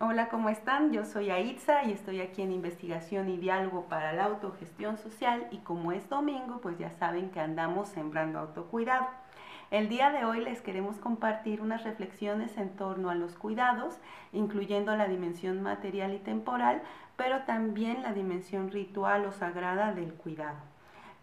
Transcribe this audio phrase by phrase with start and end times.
[0.00, 0.92] Hola, ¿cómo están?
[0.92, 5.56] Yo soy Aitza y estoy aquí en Investigación y Diálogo para la Autogestión Social y
[5.58, 9.08] como es domingo, pues ya saben que andamos sembrando autocuidado.
[9.72, 13.98] El día de hoy les queremos compartir unas reflexiones en torno a los cuidados,
[14.32, 16.80] incluyendo la dimensión material y temporal,
[17.16, 20.60] pero también la dimensión ritual o sagrada del cuidado.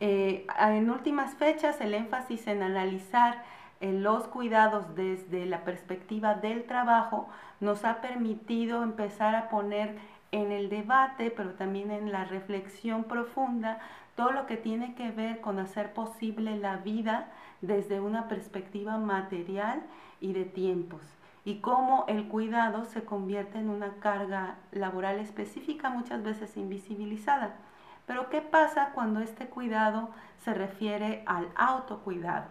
[0.00, 3.44] Eh, en últimas fechas, el énfasis en analizar
[3.92, 7.28] los cuidados desde la perspectiva del trabajo
[7.60, 9.98] nos ha permitido empezar a poner
[10.32, 13.78] en el debate, pero también en la reflexión profunda,
[14.16, 17.28] todo lo que tiene que ver con hacer posible la vida
[17.60, 19.82] desde una perspectiva material
[20.20, 21.02] y de tiempos
[21.44, 27.56] y cómo el cuidado se convierte en una carga laboral específica, muchas veces invisibilizada.
[28.06, 32.46] Pero ¿qué pasa cuando este cuidado se refiere al autocuidado?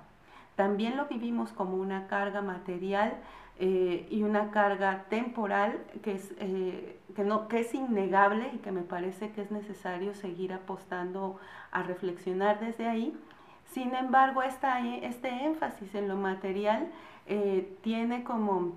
[0.55, 3.13] También lo vivimos como una carga material
[3.59, 8.71] eh, y una carga temporal que es, eh, que, no, que es innegable y que
[8.71, 11.39] me parece que es necesario seguir apostando
[11.71, 13.17] a reflexionar desde ahí.
[13.65, 16.87] Sin embargo, esta, este énfasis en lo material
[17.27, 18.73] eh, tiene como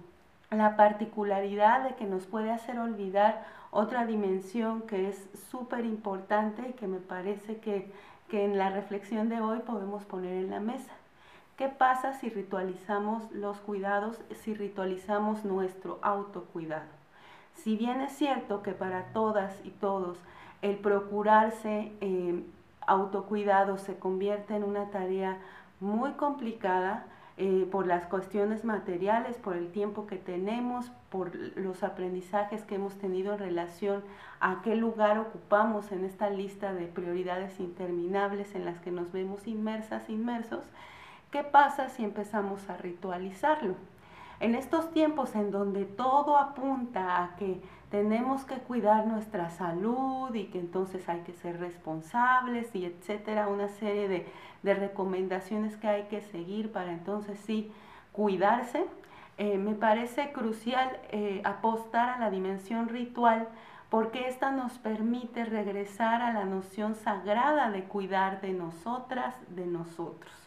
[0.50, 6.72] la particularidad de que nos puede hacer olvidar otra dimensión que es súper importante y
[6.72, 7.90] que me parece que,
[8.28, 10.92] que en la reflexión de hoy podemos poner en la mesa.
[11.56, 16.90] ¿Qué pasa si ritualizamos los cuidados, si ritualizamos nuestro autocuidado?
[17.54, 20.18] Si bien es cierto que para todas y todos
[20.60, 22.44] el procurarse eh,
[22.86, 25.38] autocuidado se convierte en una tarea
[25.80, 27.06] muy complicada,
[27.38, 32.94] eh, por las cuestiones materiales, por el tiempo que tenemos, por los aprendizajes que hemos
[32.96, 34.02] tenido en relación
[34.40, 39.46] a qué lugar ocupamos en esta lista de prioridades interminables en las que nos vemos
[39.46, 40.64] inmersas, inmersos,
[41.30, 43.74] ¿Qué pasa si empezamos a ritualizarlo?
[44.38, 47.60] En estos tiempos en donde todo apunta a que
[47.90, 53.68] tenemos que cuidar nuestra salud y que entonces hay que ser responsables y etcétera, una
[53.68, 54.26] serie de,
[54.74, 57.72] recomendaciones que hay que seguir para entonces sí
[58.10, 58.84] cuidarse,
[59.38, 63.48] eh, me parece crucial eh, apostar a la dimensión ritual
[63.90, 70.45] porque esta nos permite regresar a la noción sagrada de cuidar de nosotras, de nosotros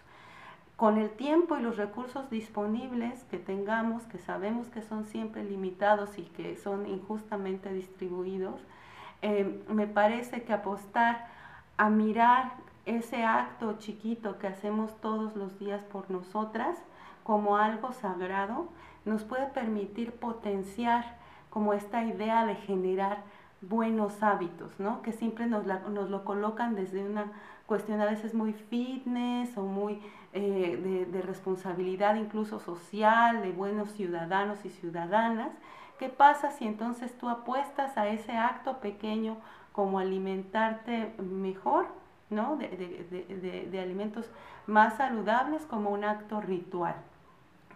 [0.80, 6.18] con el tiempo y los recursos disponibles que tengamos, que sabemos que son siempre limitados
[6.18, 8.62] y que son injustamente distribuidos,
[9.22, 11.28] eh, me parece que apostar
[11.76, 12.54] a mirar
[12.86, 16.78] ese acto chiquito que hacemos todos los días por nosotras
[17.24, 18.70] como algo sagrado,
[19.04, 21.18] nos puede permitir potenciar
[21.50, 23.24] como esta idea de generar
[23.60, 25.02] buenos hábitos, ¿no?
[25.02, 27.34] Que siempre nos, nos lo colocan desde una
[27.66, 30.02] cuestión a veces muy fitness o muy
[30.34, 35.52] eh, de, responsabilidad incluso social, de buenos ciudadanos y ciudadanas.
[35.98, 39.38] ¿Qué pasa si entonces tú apuestas a ese acto pequeño
[39.74, 41.88] como alimentarte mejor,
[42.30, 42.58] ¿no?
[42.58, 44.30] de, de alimentos
[44.68, 46.96] más saludables como un acto ritual?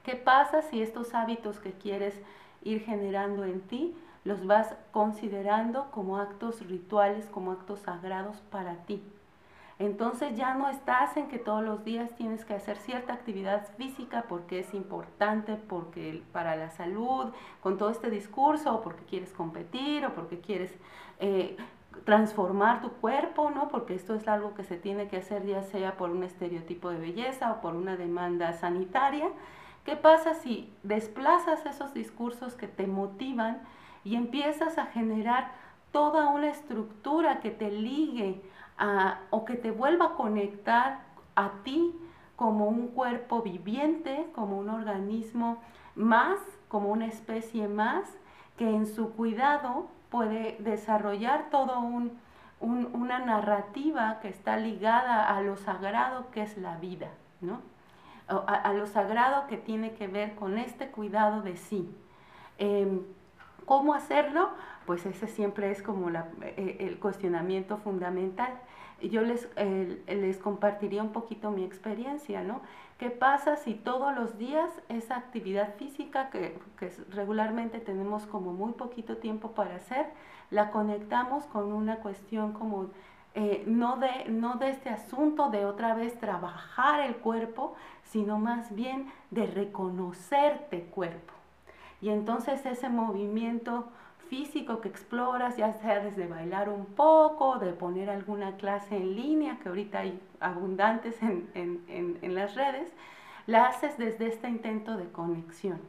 [0.03, 2.14] ¿Qué pasa si estos hábitos que quieres
[2.62, 9.02] ir generando en ti los vas considerando como actos rituales, como actos sagrados para ti?
[9.79, 14.25] Entonces ya no estás en que todos los días tienes que hacer cierta actividad física
[14.29, 20.06] porque es importante, porque para la salud, con todo este discurso, o porque quieres competir,
[20.06, 20.72] o porque quieres
[21.19, 21.57] eh,
[22.06, 23.69] transformar tu cuerpo, ¿no?
[23.69, 27.00] Porque esto es algo que se tiene que hacer ya sea por un estereotipo de
[27.00, 29.29] belleza o por una demanda sanitaria.
[29.85, 33.61] ¿Qué pasa si desplazas esos discursos que te motivan
[34.03, 35.51] y empiezas a generar
[35.91, 38.41] toda una estructura que te ligue
[39.29, 41.00] o que te vuelva a conectar
[41.35, 41.95] a ti
[42.35, 45.61] como un cuerpo viviente, como un organismo
[45.95, 48.17] más, como una especie más,
[48.57, 51.79] que en su cuidado puede desarrollar toda
[52.59, 57.09] una narrativa que está ligada a lo sagrado que es la vida,
[57.41, 57.61] ¿no?
[58.28, 61.94] A, lo sagrado que tiene que ver con este cuidado de sí.
[62.57, 63.01] Em,
[63.66, 64.49] ¿Cómo hacerlo?
[64.85, 68.53] Pues ese siempre es como eh, el cuestionamiento fundamental.
[69.02, 69.50] Yo les,
[70.08, 72.62] les compartiría un poquito mi experiencia, ¿no?
[73.03, 76.58] ¿Qué pasa si todos los días esa actividad física que,
[77.09, 80.06] regularmente tenemos como muy poquito tiempo para hacer,
[80.52, 82.91] la conectamos con una cuestión como
[83.35, 88.74] eh, no, de, no de este asunto de otra vez trabajar el cuerpo, sino más
[88.74, 91.34] bien de reconocerte cuerpo.
[92.00, 93.90] Y entonces ese movimiento
[94.34, 99.59] físico que exploras, ya sea desde bailar un poco, de poner alguna clase en línea,
[99.62, 102.91] que ahorita hay abundantes en, en, en, las redes,
[103.46, 105.80] la haces desde este intento de conexión.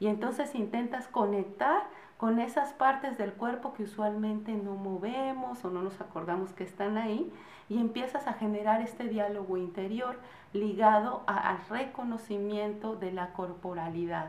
[0.00, 1.84] Y entonces intentas conectar
[2.18, 6.98] con esas partes del cuerpo que usualmente no movemos o no nos acordamos que están
[6.98, 7.32] ahí
[7.70, 10.18] y empiezas a generar este diálogo interior
[10.52, 14.28] ligado al reconocimiento de la corporalidad.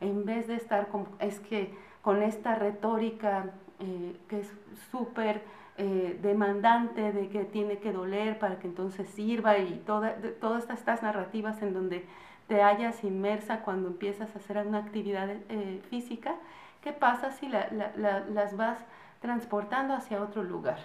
[0.00, 1.74] En vez de estar con, es que
[2.06, 3.46] con esta retórica
[3.80, 4.52] eh, que es
[4.92, 5.42] súper
[5.76, 11.02] eh, demandante de que tiene que doler para que entonces sirva y toda, todas estas
[11.02, 12.06] narrativas en donde
[12.46, 16.36] te hallas inmersa cuando empiezas a hacer una actividad eh, física,
[16.80, 18.78] ¿qué pasa si las vas
[19.20, 20.78] transportando hacia otro lugar?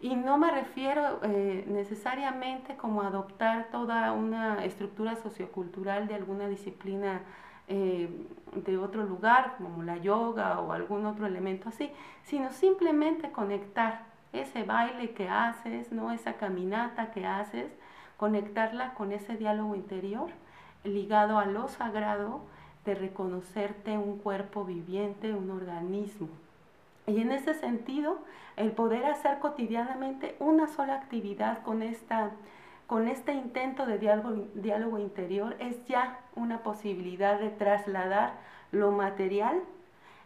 [0.00, 7.22] Y no me refiero eh, necesariamente como adoptar toda una estructura sociocultural de alguna disciplina
[7.70, 8.08] eh,
[8.54, 11.90] de otro lugar, como la yoga o algún otro elemento así,
[12.24, 16.10] sino simplemente conectar ese baile que haces, ¿no?
[16.12, 17.70] esa caminata que haces,
[18.16, 20.30] conectarla con ese diálogo interior
[20.84, 22.40] ligado a lo sagrado
[22.84, 26.28] de reconocerte un cuerpo viviente, un organismo.
[27.06, 28.18] Y en ese sentido,
[28.56, 32.30] el poder hacer cotidianamente una sola actividad con, esta,
[32.90, 38.32] con este intento de diálogo, interior es ya una posibilidad de trasladar
[38.72, 39.62] lo material,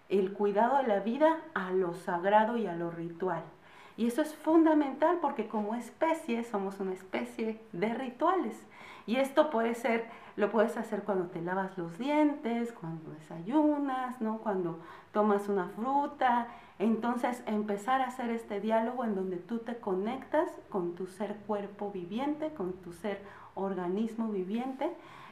[0.08, 3.42] el cuidado de la vida, a lo sagrado y a lo ritual.
[3.98, 8.56] Y eso es fundamental porque como especie somos una especie de rituales.
[9.06, 10.06] Y esto puede ser,
[10.36, 14.38] lo puedes hacer cuando te lavas los dientes, cuando desayunas, ¿no?
[14.38, 14.80] cuando
[15.12, 16.48] tomas una fruta.
[16.78, 21.90] Entonces empezar a hacer este diálogo en donde tú te conectas con tu ser cuerpo
[21.90, 23.20] viviente, con tu ser
[23.54, 24.90] organismo viviente.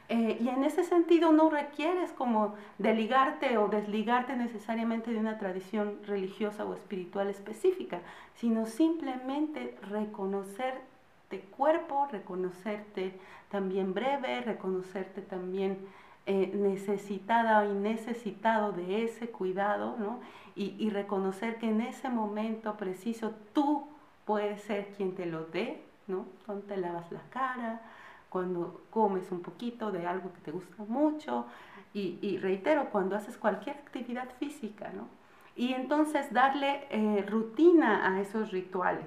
[0.08, 6.00] Eh, y en ese sentido no requieres como deligarte o desligarte necesariamente de una tradición
[6.04, 8.00] religiosa o espiritual específica,
[8.34, 10.91] sino simplemente reconocer
[11.40, 13.18] cuerpo, reconocerte
[13.50, 15.78] también breve, reconocerte también
[16.26, 20.20] eh, necesitada y necesitado de ese cuidado, ¿no?
[20.54, 23.88] Y, y, reconocer que en ese momento preciso tú
[24.24, 26.26] puedes ser quien te lo dé, ¿no?
[26.46, 27.80] Cuando te lavas la cara,
[28.28, 31.46] cuando comes un poquito de algo que te gusta mucho,
[31.94, 35.08] y, y reitero, cuando haces cualquier actividad física, ¿no?
[35.54, 39.06] Y entonces darle eh, rutina a esos rituales,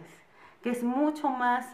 [0.62, 1.68] que es mucho más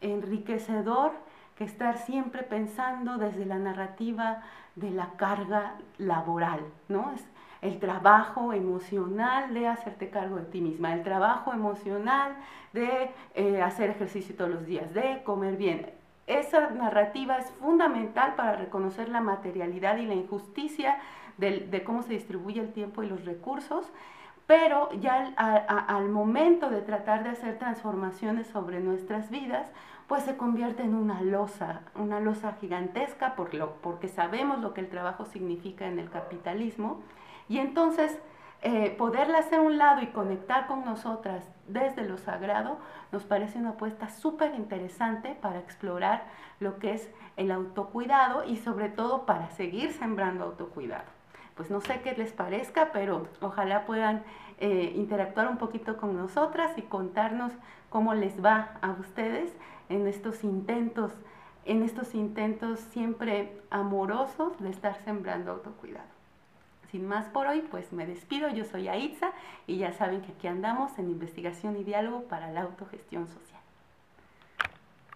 [0.00, 1.12] enriquecedor
[1.56, 4.42] que estar siempre pensando desde la narrativa
[4.74, 7.12] de la carga laboral, ¿no?
[7.12, 7.24] Es
[7.62, 12.36] el trabajo emocional de hacerte cargo de ti misma, el trabajo emocional
[12.72, 15.90] de eh, hacer ejercicio todos los días, de comer bien.
[16.26, 20.98] Esa narrativa es fundamental para reconocer la materialidad y la injusticia
[21.38, 23.92] de cómo se distribuye el tiempo y los recursos
[24.46, 29.68] pero ya al, momento de tratar de hacer transformaciones sobre nuestras vidas,
[30.06, 35.24] pues se convierte en una losa, una losa gigantesca porque sabemos lo que el trabajo
[35.24, 37.00] significa en el capitalismo.
[37.48, 38.16] Y entonces
[38.62, 42.78] eh, poderla hacer un lado y conectar con nosotras desde lo sagrado
[43.12, 46.24] nos parece una apuesta súper interesante para explorar
[46.60, 51.15] lo que es el autocuidado y sobre todo para seguir sembrando autocuidado
[51.56, 54.22] pues no sé qué les parezca, pero ojalá puedan
[54.58, 57.52] eh, interactuar un poquito con nosotras y contarnos
[57.88, 59.50] cómo les va a ustedes
[59.88, 61.12] en estos intentos,
[61.64, 66.16] en estos intentos siempre amorosos de estar sembrando autocuidado.
[66.90, 68.48] Sin más por hoy, pues me despido.
[68.50, 69.32] Yo soy Aitza
[69.66, 73.55] y ya saben que aquí andamos en investigación y diálogo para la autogestión social.